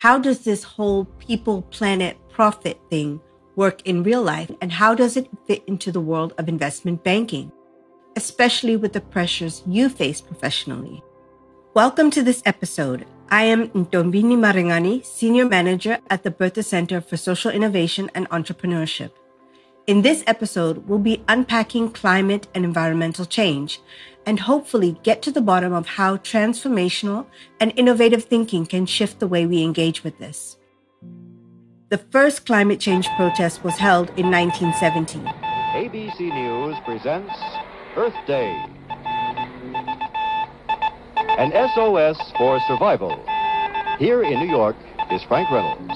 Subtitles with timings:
[0.00, 3.18] How does this whole people, planet, profit thing
[3.56, 4.50] work in real life?
[4.60, 7.50] And how does it fit into the world of investment banking,
[8.14, 11.02] especially with the pressures you face professionally?
[11.72, 13.06] Welcome to this episode.
[13.30, 19.12] I am Ntombini Marangani, Senior Manager at the Bertha Center for Social Innovation and Entrepreneurship.
[19.86, 23.80] In this episode, we'll be unpacking climate and environmental change
[24.26, 27.26] and hopefully get to the bottom of how transformational
[27.60, 30.56] and innovative thinking can shift the way we engage with this.
[31.90, 35.20] The first climate change protest was held in 1970.
[35.20, 37.32] ABC News presents
[37.94, 38.50] Earth Day.
[41.38, 43.24] An SOS for survival.
[44.00, 44.74] Here in New York
[45.12, 45.94] is Frank Reynolds.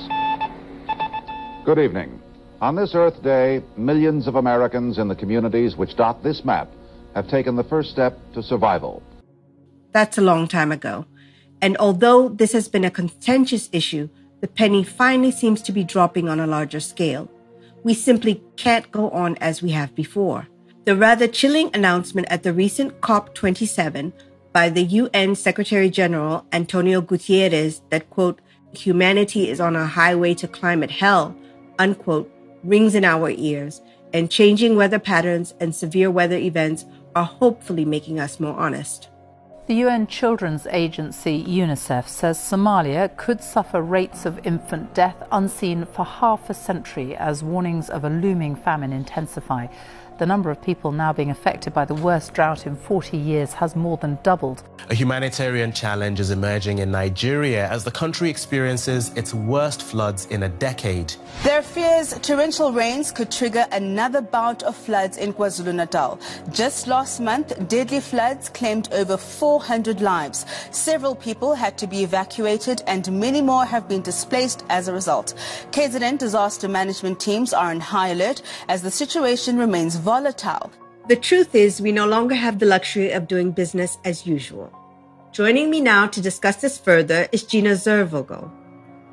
[1.64, 2.19] Good evening.
[2.60, 6.68] On this Earth Day, millions of Americans in the communities which dot this map
[7.14, 9.02] have taken the first step to survival.
[9.92, 11.06] That's a long time ago.
[11.62, 14.10] And although this has been a contentious issue,
[14.42, 17.30] the penny finally seems to be dropping on a larger scale.
[17.82, 20.46] We simply can't go on as we have before.
[20.84, 24.12] The rather chilling announcement at the recent COP27
[24.52, 30.46] by the UN Secretary General Antonio Guterres that, quote, humanity is on a highway to
[30.46, 31.34] climate hell,
[31.78, 32.30] unquote,
[32.64, 33.80] rings in our ears,
[34.12, 39.08] and changing weather patterns and severe weather events are hopefully making us more honest.
[39.66, 46.04] The UN Children's Agency UNICEF says Somalia could suffer rates of infant death unseen for
[46.04, 49.68] half a century as warnings of a looming famine intensify
[50.20, 53.74] the number of people now being affected by the worst drought in 40 years has
[53.74, 54.62] more than doubled.
[54.90, 60.42] A humanitarian challenge is emerging in Nigeria as the country experiences its worst floods in
[60.42, 61.14] a decade.
[61.42, 66.20] There are fears torrential rains could trigger another bout of floods in KwaZulu Natal.
[66.50, 70.44] Just last month, deadly floods claimed over 400 lives.
[70.70, 75.32] Several people had to be evacuated and many more have been displaced as a result.
[75.70, 80.72] KZN disaster management teams are on high alert as the situation remains volatile volatile.
[81.06, 84.68] The truth is, we no longer have the luxury of doing business as usual.
[85.30, 88.50] Joining me now to discuss this further is Gina Ziervogel.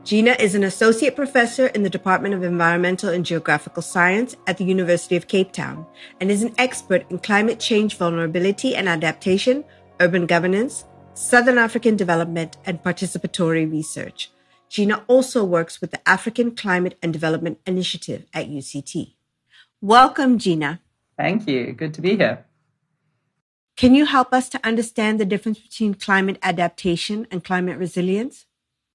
[0.04, 4.64] Gina is an associate professor in the Department of Environmental and Geographical Science at the
[4.64, 5.86] University of Cape Town
[6.20, 9.66] and is an expert in climate change vulnerability and adaptation,
[10.00, 14.32] urban governance, Southern African development, and participatory research.
[14.68, 19.14] Gina also works with the African Climate and Development Initiative at UCT.
[19.80, 20.82] Welcome, Gina.
[21.18, 21.74] Thank you.
[21.74, 22.46] Good to be here.
[23.76, 28.46] Can you help us to understand the difference between climate adaptation and climate resilience?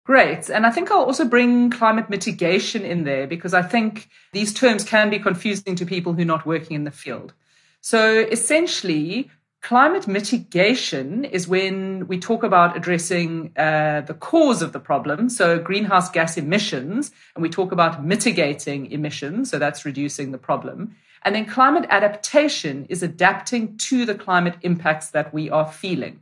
[0.05, 0.50] Great.
[0.50, 4.83] And I think I'll also bring climate mitigation in there because I think these terms
[4.83, 7.33] can be confusing to people who are not working in the field.
[7.81, 14.81] So essentially, climate mitigation is when we talk about addressing uh, the cause of the
[14.81, 20.39] problem, so greenhouse gas emissions, and we talk about mitigating emissions, so that's reducing the
[20.39, 20.97] problem.
[21.25, 26.21] And then climate adaptation is adapting to the climate impacts that we are feeling.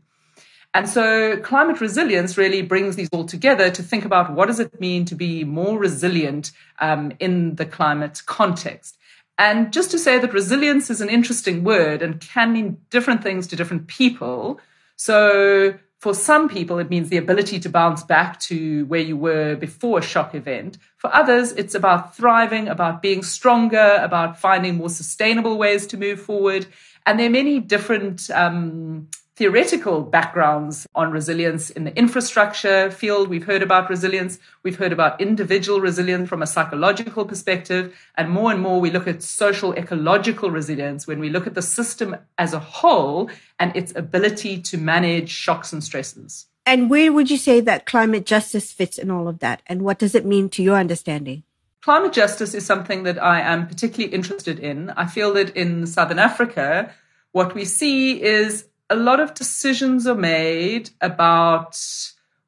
[0.72, 4.80] And so climate resilience really brings these all together to think about what does it
[4.80, 8.96] mean to be more resilient um, in the climate context.
[9.36, 13.46] And just to say that resilience is an interesting word and can mean different things
[13.48, 14.60] to different people.
[14.96, 19.54] So for some people, it means the ability to bounce back to where you were
[19.54, 20.78] before a shock event.
[20.96, 26.18] For others, it's about thriving, about being stronger, about finding more sustainable ways to move
[26.18, 26.66] forward.
[27.04, 29.08] And there are many different um,
[29.40, 33.26] theoretical backgrounds on resilience in the infrastructure field.
[33.26, 34.38] We've heard about resilience.
[34.62, 37.98] We've heard about individual resilience from a psychological perspective.
[38.18, 41.62] And more and more, we look at social ecological resilience when we look at the
[41.62, 46.44] system as a whole and its ability to manage shocks and stresses.
[46.66, 49.62] And where would you say that climate justice fits in all of that?
[49.66, 51.44] And what does it mean to your understanding?
[51.80, 54.90] Climate justice is something that I am particularly interested in.
[54.90, 56.92] I feel that in Southern Africa,
[57.32, 61.78] what we see is a lot of decisions are made about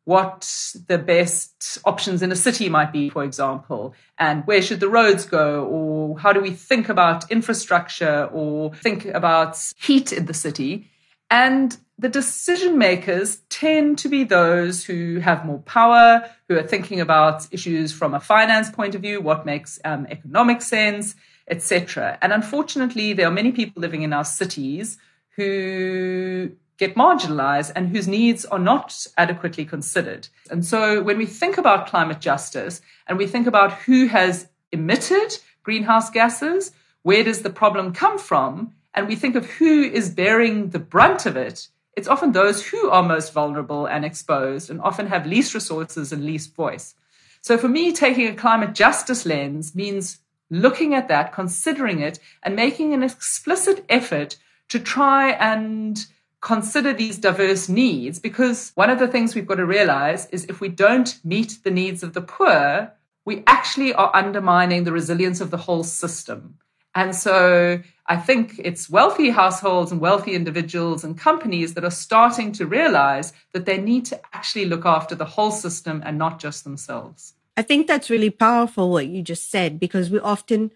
[0.04, 4.89] what the best options in a city might be, for example, and where should the
[4.89, 10.34] roads go, or how do we think about infrastructure or think about heat in the
[10.34, 10.91] city.
[11.30, 17.00] And the decision makers tend to be those who have more power, who are thinking
[17.00, 21.15] about issues from a finance point of view, what makes um, economic sense,
[21.47, 22.18] etc.
[22.21, 24.98] And unfortunately, there are many people living in our cities
[25.37, 30.29] who get marginalized and whose needs are not adequately considered.
[30.51, 35.39] And so when we think about climate justice and we think about who has emitted
[35.63, 40.71] greenhouse gases, where does the problem come from, and we think of who is bearing
[40.71, 45.07] the brunt of it, it's often those who are most vulnerable and exposed and often
[45.07, 46.95] have least resources and least voice.
[47.43, 50.19] So for me, taking a climate justice lens means
[50.49, 54.37] looking at that, considering it, and making an explicit effort
[54.68, 56.06] to try and
[56.41, 58.18] consider these diverse needs.
[58.18, 61.70] Because one of the things we've got to realize is if we don't meet the
[61.70, 62.92] needs of the poor,
[63.24, 66.59] we actually are undermining the resilience of the whole system.
[66.94, 72.53] And so I think it's wealthy households and wealthy individuals and companies that are starting
[72.53, 76.64] to realize that they need to actually look after the whole system and not just
[76.64, 77.34] themselves.
[77.56, 80.72] I think that's really powerful what you just said because we often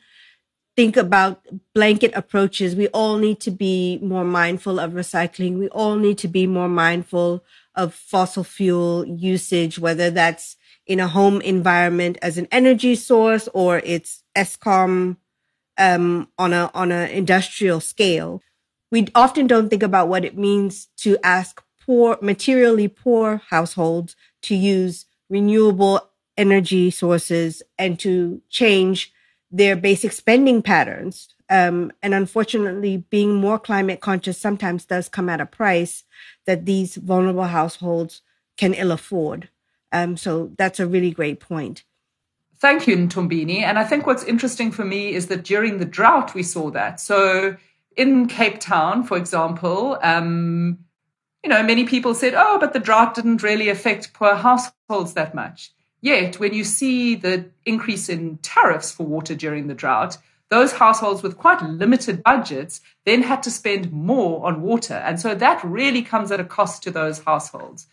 [0.77, 1.45] think about
[1.75, 2.77] blanket approaches.
[2.77, 5.59] We all need to be more mindful of recycling.
[5.59, 7.43] We all need to be more mindful
[7.75, 10.57] of fossil fuel usage, whether that's
[10.87, 15.17] in a home environment as an energy source or it's Eskom
[15.79, 18.43] um, on a on an industrial scale.
[18.93, 24.55] We often don't think about what it means to ask poor, materially poor households to
[24.55, 29.13] use renewable energy sources and to change
[29.57, 31.35] their basic spending patterns.
[31.49, 36.05] Um, and unfortunately, being more climate conscious sometimes does come at a price
[36.45, 38.23] that these vulnerable households
[38.57, 39.49] can ill afford.
[39.93, 41.85] Um, so that's a really great point.
[42.59, 43.63] Thank you, Ntombini.
[43.63, 47.01] And I think what's interesting for me is that during the drought, we saw that.
[47.01, 47.57] So
[47.97, 50.79] in Cape Town, for example, um,
[51.45, 55.35] you know, many people said, oh, but the drought didn't really affect poor households that
[55.35, 55.71] much.
[56.07, 60.19] Yet, when you see the increase in tariffs for water during the drought,
[60.51, 64.95] those households with quite limited budgets then had to spend more on water.
[64.95, 67.89] And so that really comes at a cost to those households.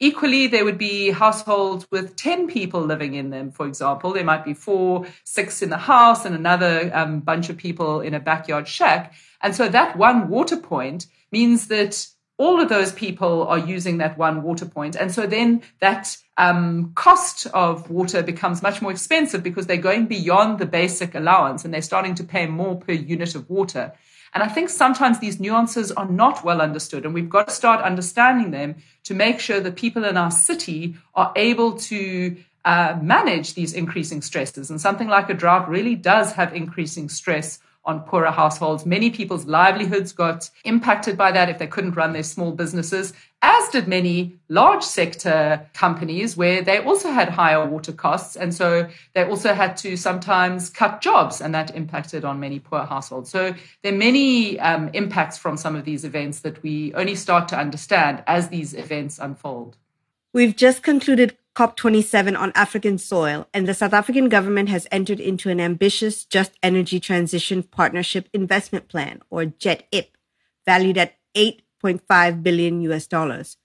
[0.00, 4.14] Equally, there would be households with 10 people living in them, for example.
[4.14, 8.14] There might be four, six in the house, and another um, bunch of people in
[8.14, 9.12] a backyard shack.
[9.42, 14.16] And so that one water point means that all of those people are using that
[14.16, 14.96] one water point.
[14.96, 20.06] And so then that um, cost of water becomes much more expensive because they're going
[20.06, 23.92] beyond the basic allowance and they're starting to pay more per unit of water.
[24.32, 27.82] And I think sometimes these nuances are not well understood, and we've got to start
[27.82, 33.54] understanding them to make sure that people in our city are able to uh, manage
[33.54, 34.70] these increasing stresses.
[34.70, 37.58] And something like a drought really does have increasing stress
[37.88, 38.84] on poorer households.
[38.84, 43.68] Many people's livelihoods got impacted by that if they couldn't run their small businesses, as
[43.68, 48.34] did many large sector companies where they also had higher water costs.
[48.36, 52.84] And so they also had to sometimes cut jobs, and that impacted on many poor
[52.84, 53.30] households.
[53.30, 57.48] So there are many um, impacts from some of these events that we only start
[57.48, 59.76] to understand as these events unfold.
[60.32, 65.48] We've just concluded COP27 on African soil, and the South African government has entered into
[65.48, 70.10] an ambitious Just Energy Transition Partnership Investment Plan, or JET IP,
[70.66, 71.14] valued at
[71.82, 73.56] 8.5 billion US dollars.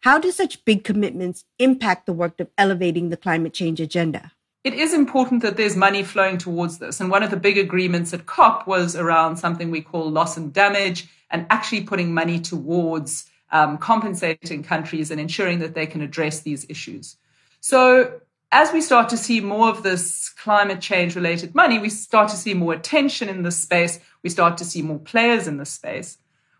[0.00, 4.32] How do such big commitments impact the work of elevating the climate change agenda?
[4.64, 7.00] It is important that there's money flowing towards this.
[7.00, 10.52] And one of the big agreements at COP was around something we call loss and
[10.52, 16.40] damage and actually putting money towards um, compensating countries and ensuring that they can address
[16.40, 17.16] these issues.
[17.60, 18.20] So
[18.52, 22.36] as we start to see more of this climate change related money, we start to
[22.36, 24.00] see more attention in this space.
[24.22, 26.18] We start to see more players in this space.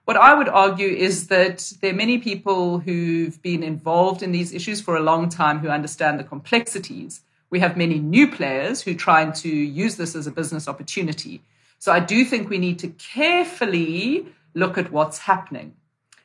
[0.08, 4.55] What I would argue is that there are many people who've been involved in these
[4.55, 7.20] issues for a long time who understand the complexities.
[7.50, 11.42] We have many new players who are trying to use this as a business opportunity.
[11.78, 15.75] So I do think we need to carefully look at what's happening.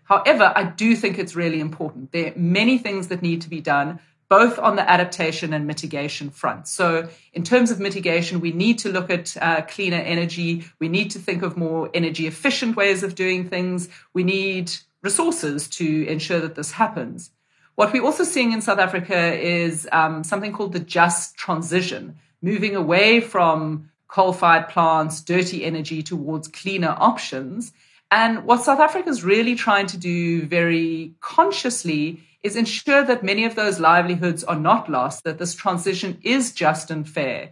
[0.05, 2.13] However, I do think it's really important.
[2.13, 3.99] There are many things that need to be done
[4.29, 6.67] both on the adaptation and mitigation front.
[6.67, 10.65] So, in terms of mitigation, we need to look at uh, cleaner energy.
[10.79, 13.89] We need to think of more energy efficient ways of doing things.
[14.13, 17.31] We need resources to ensure that this happens.
[17.75, 22.75] What we're also seeing in South Africa is um, something called the just transition, moving
[22.75, 27.71] away from coal fired plants, dirty energy towards cleaner options.
[28.11, 33.45] And what South Africa is really trying to do very consciously is ensure that many
[33.45, 37.51] of those livelihoods are not lost, that this transition is just and fair.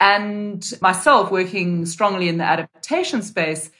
[0.00, 3.70] And myself, working strongly in the adaptation space,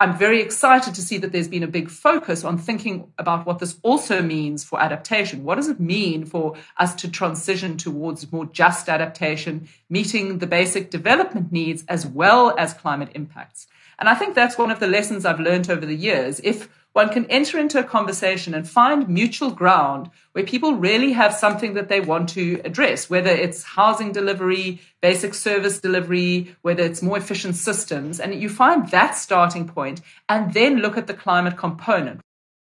[0.00, 3.58] I'm very excited to see that there's been a big focus on thinking about what
[3.58, 5.42] this also means for adaptation.
[5.42, 10.92] What does it mean for us to transition towards more just adaptation, meeting the basic
[10.92, 13.66] development needs as well as climate impacts?
[13.98, 16.40] And I think that's one of the lessons I've learned over the years.
[16.44, 16.68] If
[16.98, 21.74] one can enter into a conversation and find mutual ground where people really have something
[21.74, 27.16] that they want to address, whether it's housing delivery, basic service delivery, whether it's more
[27.16, 28.18] efficient systems.
[28.18, 32.20] And you find that starting point and then look at the climate component.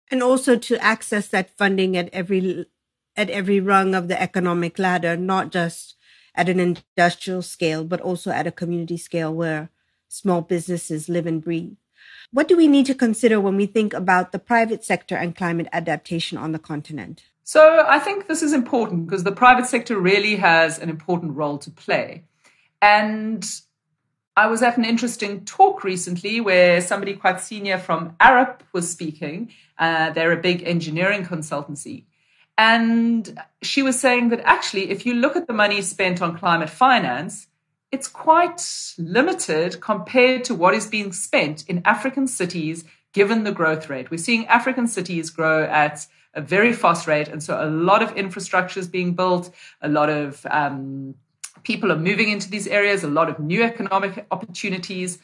[0.09, 2.65] And also to access that funding at every
[3.17, 5.97] at every rung of the economic ladder, not just
[6.33, 9.69] at an industrial scale, but also at a community scale where
[10.07, 11.75] small businesses live and breathe.
[12.33, 15.67] What do we need to consider when we think about the private sector and climate
[15.71, 17.25] adaptation on the continent?
[17.43, 21.59] So I think this is important because the private sector really has an important role
[21.59, 22.23] to play.
[22.81, 23.45] And
[24.35, 29.51] I was at an interesting talk recently where somebody quite senior from Arup was speaking.
[29.77, 32.05] Uh, they're a big engineering consultancy.
[32.57, 36.71] And she was saying that actually, if you look at the money spent on climate
[36.71, 37.45] finance,
[37.93, 38.59] it's quite
[38.97, 42.83] limited compared to what is being spent in African cities
[43.13, 44.09] given the growth rate.
[44.09, 47.27] We're seeing African cities grow at a very fast rate.
[47.27, 51.13] And so a lot of infrastructure is being built, a lot of um,
[51.61, 55.19] people are moving into these areas, a lot of new economic opportunities.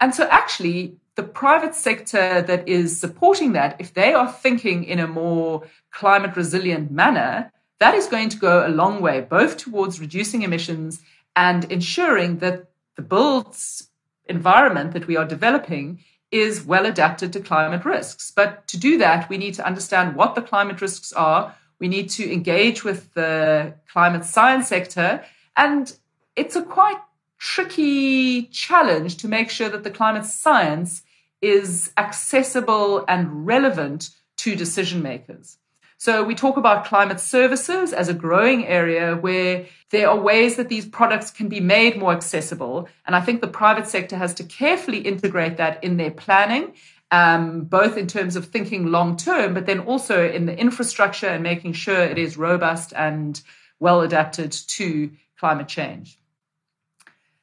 [0.00, 4.98] And so actually, the private sector that is supporting that, if they are thinking in
[4.98, 10.00] a more climate resilient manner, that is going to go a long way, both towards
[10.00, 11.02] reducing emissions
[11.36, 13.82] and ensuring that the built
[14.26, 16.00] environment that we are developing
[16.30, 18.32] is well adapted to climate risks.
[18.34, 21.54] But to do that, we need to understand what the climate risks are.
[21.78, 25.24] We need to engage with the climate science sector.
[25.56, 25.96] And
[26.34, 26.98] it's a quite
[27.38, 31.02] tricky challenge to make sure that the climate science
[31.40, 35.58] is accessible and relevant to decision makers.
[36.04, 40.68] So we talk about climate services as a growing area where there are ways that
[40.68, 42.90] these products can be made more accessible.
[43.06, 46.74] And I think the private sector has to carefully integrate that in their planning,
[47.10, 51.42] um, both in terms of thinking long term, but then also in the infrastructure and
[51.42, 53.40] making sure it is robust and
[53.80, 56.18] well adapted to climate change.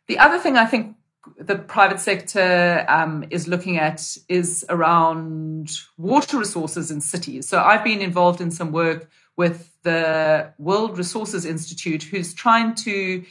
[0.06, 0.98] The other thing I think
[1.38, 7.48] the private sector um, is looking at is around water resources in cities.
[7.48, 13.24] So I've been involved in some work with the World Resources Institute, who's trying to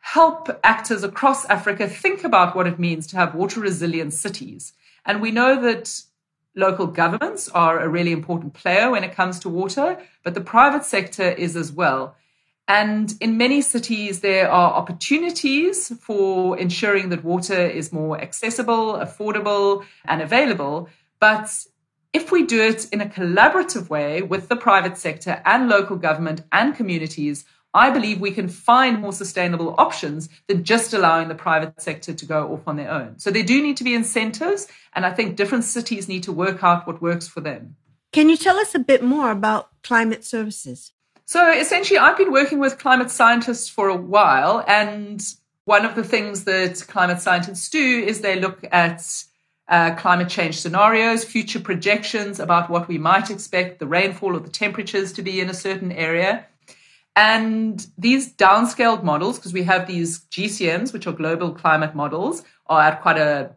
[0.00, 4.72] help actors across Africa think about what it means to have water resilient cities.
[5.04, 6.02] And we know that
[6.54, 10.84] local governments are a really important player when it comes to water, but the private
[10.84, 12.16] sector is as well.
[12.68, 19.86] And in many cities, there are opportunities for ensuring that water is more accessible, affordable,
[20.04, 20.90] and available.
[21.18, 21.50] But
[22.12, 26.42] if we do it in a collaborative way with the private sector and local government
[26.52, 31.80] and communities, I believe we can find more sustainable options than just allowing the private
[31.80, 33.18] sector to go off on their own.
[33.18, 36.62] So there do need to be incentives, and I think different cities need to work
[36.62, 37.76] out what works for them.
[38.12, 40.92] Can you tell us a bit more about climate services?
[41.28, 45.22] So essentially, I've been working with climate scientists for a while, and
[45.66, 49.02] one of the things that climate scientists do is they look at
[49.68, 54.48] uh, climate change scenarios, future projections about what we might expect the rainfall or the
[54.48, 56.46] temperatures to be in a certain area.
[57.14, 62.80] And these downscaled models, because we have these GCMs, which are global climate models, are
[62.80, 63.54] at quite a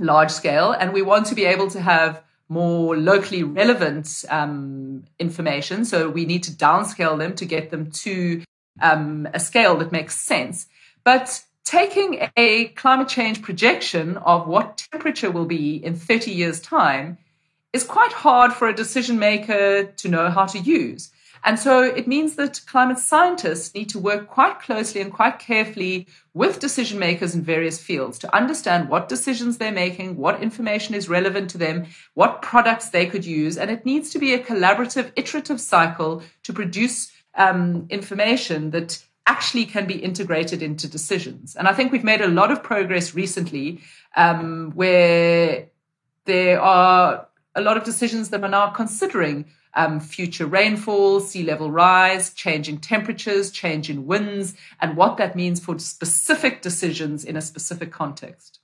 [0.00, 0.72] large scale.
[0.72, 5.84] And we want to be able to have more locally relevant um, information.
[5.84, 8.42] So we need to downscale them to get them to
[8.80, 10.66] um, a scale that makes sense.
[11.02, 17.18] But taking a climate change projection of what temperature will be in 30 years' time
[17.72, 21.10] is quite hard for a decision maker to know how to use.
[21.44, 26.06] And so it means that climate scientists need to work quite closely and quite carefully
[26.34, 31.08] with decision makers in various fields to understand what decisions they're making, what information is
[31.08, 33.56] relevant to them, what products they could use.
[33.56, 39.66] And it needs to be a collaborative, iterative cycle to produce um, information that actually
[39.66, 41.56] can be integrated into decisions.
[41.56, 43.80] And I think we've made a lot of progress recently
[44.16, 45.66] um, where
[46.24, 51.70] there are a lot of decisions that are now considering um, future rainfall, sea level
[51.70, 57.42] rise, changing temperatures, change in winds, and what that means for specific decisions in a
[57.42, 58.58] specific context.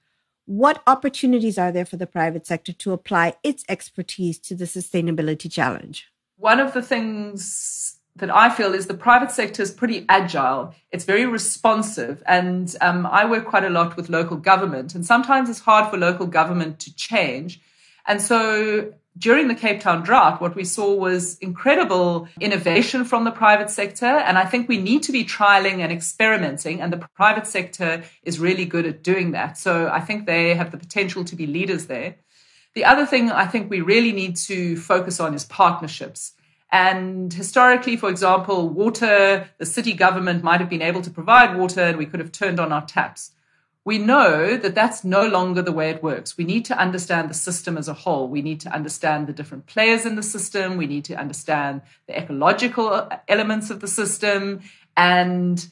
[0.46, 5.50] What opportunities are there for the private sector to apply its expertise to the sustainability
[5.50, 6.08] challenge?
[6.36, 10.74] One of the things that I feel is the private sector is pretty agile.
[10.90, 12.22] It's very responsive.
[12.26, 15.96] And um, I work quite a lot with local government, and sometimes it's hard for
[15.96, 17.60] local government to change.
[18.06, 23.30] And so during the Cape Town drought, what we saw was incredible innovation from the
[23.30, 24.06] private sector.
[24.06, 28.38] And I think we need to be trialing and experimenting, and the private sector is
[28.38, 29.58] really good at doing that.
[29.58, 32.16] So I think they have the potential to be leaders there.
[32.74, 36.32] The other thing I think we really need to focus on is partnerships.
[36.70, 41.82] And historically, for example, water, the city government might have been able to provide water
[41.82, 43.32] and we could have turned on our taps.
[43.84, 46.36] We know that that's no longer the way it works.
[46.36, 48.28] We need to understand the system as a whole.
[48.28, 50.76] We need to understand the different players in the system.
[50.76, 54.60] We need to understand the ecological elements of the system.
[54.96, 55.66] And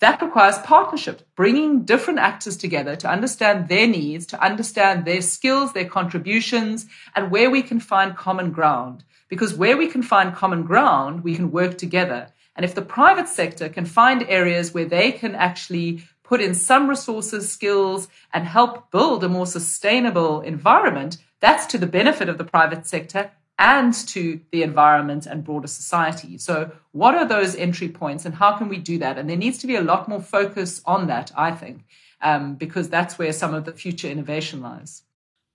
[0.00, 5.72] that requires partnership, bringing different actors together to understand their needs, to understand their skills,
[5.72, 9.04] their contributions, and where we can find common ground.
[9.28, 12.32] Because where we can find common ground, we can work together.
[12.56, 16.88] And if the private sector can find areas where they can actually put in some
[16.88, 22.44] resources, skills, and help build a more sustainable environment, that's to the benefit of the
[22.44, 26.38] private sector and to the environment and broader society.
[26.38, 29.18] So, what are those entry points and how can we do that?
[29.18, 31.84] And there needs to be a lot more focus on that, I think,
[32.20, 35.02] um, because that's where some of the future innovation lies.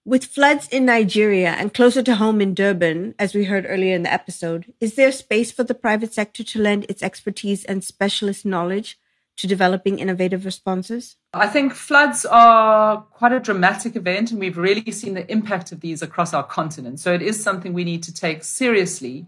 [0.06, 4.04] With floods in Nigeria and closer to home in Durban, as we heard earlier in
[4.04, 8.46] the episode, is there space for the private sector to lend its expertise and specialist
[8.46, 8.98] knowledge
[9.38, 11.16] to developing innovative responses?
[11.34, 15.80] I think floods are quite a dramatic event, and we've really seen the impact of
[15.80, 17.00] these across our continent.
[17.00, 19.28] So it is something we need to take seriously.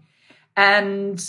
[0.56, 1.24] And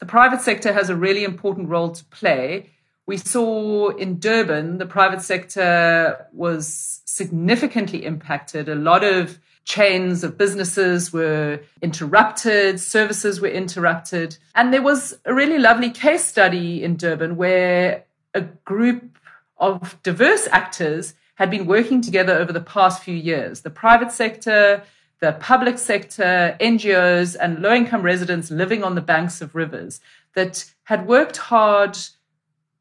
[0.00, 2.70] the private sector has a really important role to play.
[3.06, 8.68] We saw in Durban, the private sector was significantly impacted.
[8.68, 14.36] A lot of chains of businesses were interrupted, services were interrupted.
[14.54, 18.04] And there was a really lovely case study in Durban where
[18.34, 19.18] a group
[19.58, 23.60] of diverse actors had been working together over the past few years.
[23.60, 24.82] The private sector,
[25.20, 30.00] the public sector, NGOs, and low income residents living on the banks of rivers
[30.34, 31.96] that had worked hard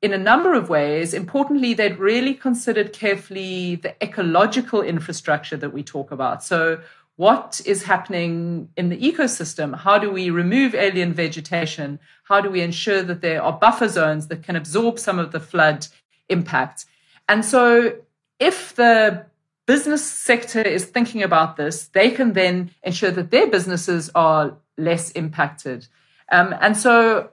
[0.01, 1.13] in a number of ways.
[1.13, 6.43] Importantly, they'd really considered carefully the ecological infrastructure that we talk about.
[6.43, 6.79] So,
[7.17, 9.77] what is happening in the ecosystem?
[9.77, 11.99] How do we remove alien vegetation?
[12.23, 15.39] How do we ensure that there are buffer zones that can absorb some of the
[15.39, 15.87] flood
[16.29, 16.85] impact?
[17.29, 17.95] And so,
[18.39, 19.25] if the
[19.67, 25.11] business sector is thinking about this, they can then ensure that their businesses are less
[25.11, 25.87] impacted.
[26.31, 27.29] Um, and so,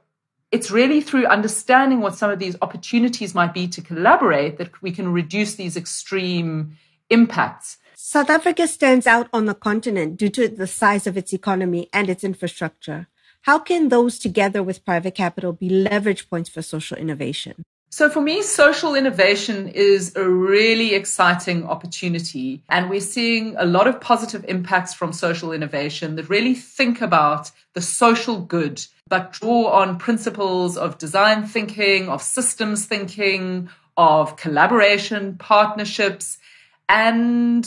[0.51, 4.91] it's really through understanding what some of these opportunities might be to collaborate that we
[4.91, 6.77] can reduce these extreme
[7.11, 7.79] impacts.
[7.95, 12.09] South Africa stands out on the continent due to the size of its economy and
[12.09, 13.09] its infrastructure.
[13.43, 17.63] How can those together with private capital be leverage points for social innovation?
[17.91, 22.63] So for me, social innovation is a really exciting opportunity.
[22.69, 27.51] And we're seeing a lot of positive impacts from social innovation that really think about
[27.73, 35.37] the social good, but draw on principles of design thinking, of systems thinking, of collaboration,
[35.39, 36.37] partnerships.
[36.91, 37.67] And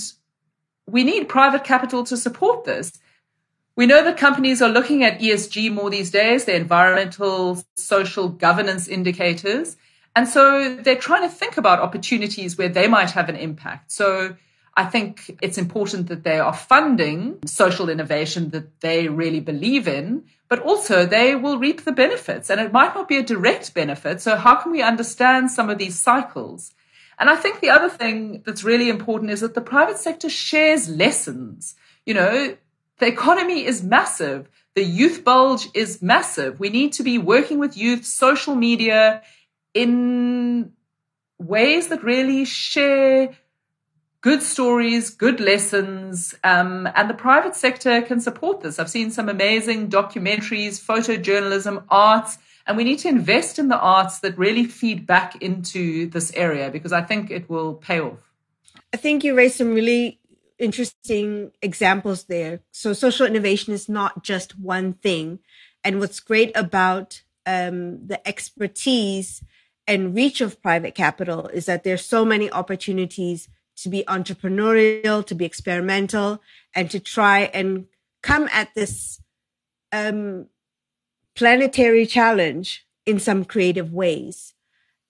[0.88, 2.94] we need private capital to support this.
[3.76, 8.88] We know that companies are looking at ESG more these days, the environmental, social governance
[8.88, 9.78] indicators.
[10.16, 13.92] And so they're trying to think about opportunities where they might have an impact.
[13.92, 14.36] So
[14.76, 20.24] I think it's important that they are funding social innovation that they really believe in,
[20.48, 22.50] but also they will reap the benefits.
[22.50, 24.22] And it might not be a direct benefit.
[24.22, 26.74] So how can we understand some of these cycles?
[27.18, 30.90] And I think the other thing that's really important is that the private sector shares
[30.90, 31.76] lessons.
[32.06, 32.58] You know,
[32.98, 34.50] the economy is massive.
[34.76, 36.60] The youth bulge is massive.
[36.60, 39.22] We need to be working with youth, social media,
[39.74, 40.74] in
[41.40, 43.30] ways that really share
[44.22, 48.78] good stories, good lessons, um, and the private sector can support this.
[48.78, 54.20] I've seen some amazing documentaries, photojournalism, arts, and we need to invest in the arts
[54.20, 58.20] that really feed back into this area because I think it will pay off.
[58.94, 60.20] I think you raised some really
[60.60, 62.60] interesting examples there.
[62.72, 65.40] So social innovation is not just one thing.
[65.84, 69.44] And what's great about um, the expertise
[69.92, 75.36] and reach of private capital is that there's so many opportunities to be entrepreneurial, to
[75.36, 76.42] be experimental,
[76.74, 77.88] and to try and
[78.24, 79.22] come at this
[79.92, 80.48] um,
[81.36, 84.54] planetary challenge in some creative ways.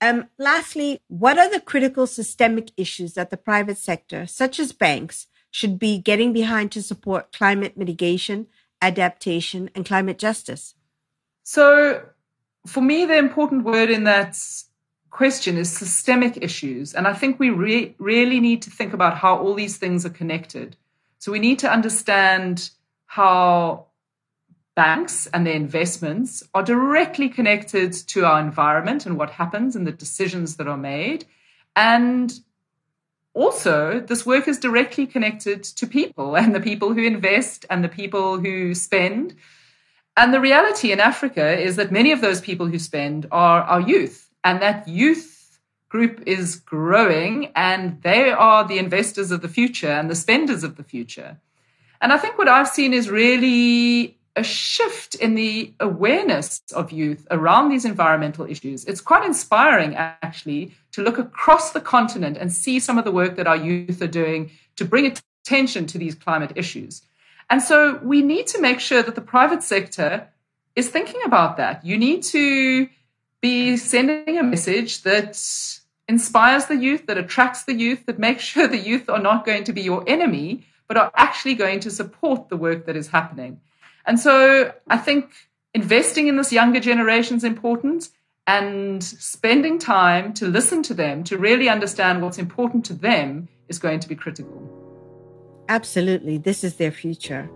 [0.01, 5.27] Um, lastly, what are the critical systemic issues that the private sector, such as banks,
[5.51, 8.47] should be getting behind to support climate mitigation,
[8.81, 10.73] adaptation, and climate justice?
[11.43, 12.01] So,
[12.65, 14.35] for me, the important word in that
[15.11, 16.93] question is systemic issues.
[16.93, 20.09] And I think we re- really need to think about how all these things are
[20.09, 20.77] connected.
[21.19, 22.71] So we need to understand
[23.05, 23.87] how
[24.75, 29.91] banks and their investments are directly connected to our environment and what happens and the
[29.91, 31.25] decisions that are made.
[31.75, 32.33] And
[33.33, 37.89] also, this work is directly connected to people and the people who invest and the
[37.89, 39.35] people who spend.
[40.17, 43.81] And the reality in Africa is that many of those people who spend are our
[43.81, 44.30] youth.
[44.43, 50.09] And that youth group is growing and they are the investors of the future and
[50.09, 51.37] the spenders of the future.
[51.99, 57.27] And I think what I've seen is really a shift in the awareness of youth
[57.29, 58.85] around these environmental issues.
[58.85, 63.35] It's quite inspiring, actually, to look across the continent and see some of the work
[63.35, 67.01] that our youth are doing to bring attention to these climate issues.
[67.49, 70.29] And so we need to make sure that the private sector
[70.75, 71.85] is thinking about that.
[71.85, 72.87] You need to
[73.41, 75.41] be sending a message that
[76.07, 79.63] inspires the youth, that attracts the youth, that makes sure the youth are not going
[79.65, 83.59] to be your enemy, but are actually going to support the work that is happening.
[84.05, 85.31] And so I think
[85.73, 88.09] investing in this younger generation is important
[88.47, 93.79] and spending time to listen to them, to really understand what's important to them, is
[93.79, 94.67] going to be critical.
[95.69, 96.37] Absolutely.
[96.37, 97.49] This is their future.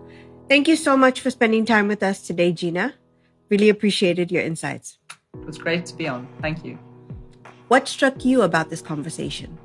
[0.48, 2.94] Thank you so much for spending time with us today, Gina.
[3.50, 4.98] Really appreciated your insights.
[5.40, 6.28] It was great to be on.
[6.40, 6.78] Thank you.
[7.68, 9.58] What struck you about this conversation?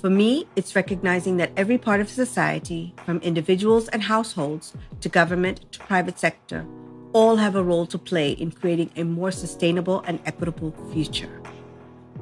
[0.00, 5.64] For me, it's recognizing that every part of society, from individuals and households to government
[5.72, 6.66] to private sector,
[7.14, 11.40] all have a role to play in creating a more sustainable and equitable future.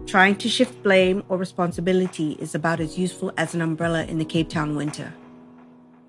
[0.07, 4.25] Trying to shift blame or responsibility is about as useful as an umbrella in the
[4.25, 5.15] Cape Town winter.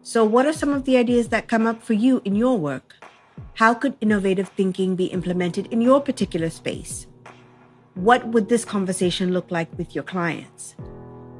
[0.01, 2.97] So, what are some of the ideas that come up for you in your work?
[3.55, 7.07] How could innovative thinking be implemented in your particular space?
[7.95, 10.75] What would this conversation look like with your clients?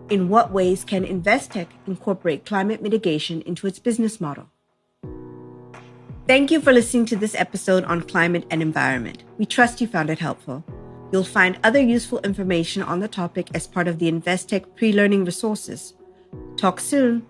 [0.10, 4.50] In what ways can Investec incorporate climate mitigation into its business model?
[6.28, 9.24] Thank you for listening to this episode on climate and environment.
[9.38, 10.64] We trust you found it helpful.
[11.12, 15.26] You'll find other useful information on the topic as part of the Investec pre learning
[15.26, 15.96] resources.
[16.56, 17.26] Talk soon.